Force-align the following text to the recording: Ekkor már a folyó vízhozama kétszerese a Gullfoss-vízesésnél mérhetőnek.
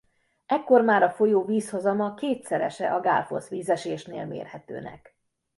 Ekkor 0.45 0.81
már 0.81 1.03
a 1.03 1.11
folyó 1.11 1.45
vízhozama 1.45 2.13
kétszerese 2.13 2.93
a 2.93 2.99
Gullfoss-vízesésnél 2.99 4.25
mérhetőnek. 4.25 5.17